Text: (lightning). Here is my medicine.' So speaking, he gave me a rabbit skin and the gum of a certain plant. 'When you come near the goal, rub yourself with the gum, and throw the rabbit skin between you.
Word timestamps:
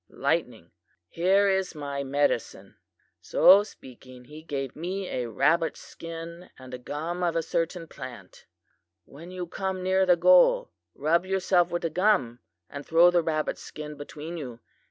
(lightning). 0.09 0.71
Here 1.09 1.47
is 1.47 1.75
my 1.75 2.03
medicine.' 2.03 2.75
So 3.21 3.61
speaking, 3.61 4.25
he 4.25 4.41
gave 4.41 4.75
me 4.75 5.07
a 5.07 5.29
rabbit 5.29 5.77
skin 5.77 6.49
and 6.57 6.73
the 6.73 6.79
gum 6.79 7.21
of 7.21 7.35
a 7.35 7.43
certain 7.43 7.87
plant. 7.87 8.47
'When 9.05 9.29
you 9.29 9.45
come 9.45 9.83
near 9.83 10.07
the 10.07 10.15
goal, 10.15 10.71
rub 10.95 11.23
yourself 11.27 11.69
with 11.69 11.83
the 11.83 11.91
gum, 11.91 12.39
and 12.67 12.83
throw 12.83 13.11
the 13.11 13.21
rabbit 13.21 13.59
skin 13.59 13.93
between 13.93 14.37
you. 14.37 14.59